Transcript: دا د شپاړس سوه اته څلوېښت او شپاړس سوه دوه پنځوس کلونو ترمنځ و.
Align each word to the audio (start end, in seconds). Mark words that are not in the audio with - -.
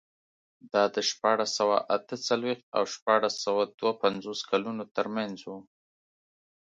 دا 0.73 0.83
د 0.95 0.97
شپاړس 1.09 1.49
سوه 1.59 1.77
اته 1.95 2.15
څلوېښت 2.27 2.65
او 2.77 2.83
شپاړس 2.93 3.33
سوه 3.45 3.63
دوه 3.79 3.93
پنځوس 4.03 4.39
کلونو 4.51 4.83
ترمنځ 4.95 5.37
و. 5.49 5.51